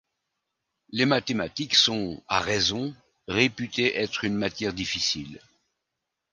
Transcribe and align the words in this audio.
Les 0.89 1.05
mathématiques 1.05 1.75
sont 1.75 2.23
à 2.27 2.39
raison 2.39 2.95
réputées 3.27 3.97
être 3.97 4.23
une 4.25 4.33
matière 4.33 4.73
difficile. 4.73 5.39